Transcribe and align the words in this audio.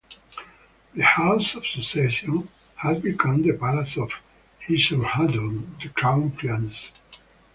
The 0.95 1.03
"House 1.05 1.53
of 1.53 1.63
Succession" 1.67 2.49
had 2.77 3.03
become 3.03 3.43
the 3.43 3.53
palace 3.53 3.97
of 3.97 4.11
Esarhaddon, 4.67 5.75
the 5.79 5.89
crown 5.89 6.31
prince. 6.31 6.89